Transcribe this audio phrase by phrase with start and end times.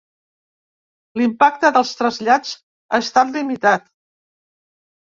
[1.17, 3.89] I l’impacte dels trasllats ha estat limitat.